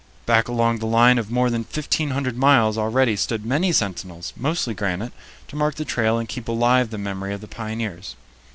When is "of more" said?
1.19-1.51